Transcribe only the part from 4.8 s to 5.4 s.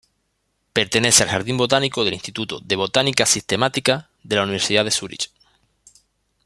de Zúrich.